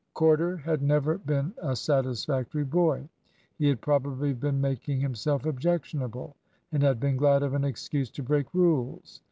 Corder 0.15 0.57
had 0.57 0.81
never 0.81 1.19
been 1.19 1.53
a 1.61 1.75
satisfactory 1.75 2.63
boy. 2.63 3.07
He 3.59 3.67
had 3.67 3.81
probably 3.81 4.33
been 4.33 4.59
making 4.59 4.99
himself 4.99 5.45
objectionable, 5.45 6.35
and 6.71 6.81
had 6.81 6.99
been 6.99 7.17
glad 7.17 7.43
of 7.43 7.53
an 7.53 7.63
excuse 7.63 8.09
to 8.13 8.23
break 8.23 8.51
rules. 8.51 9.19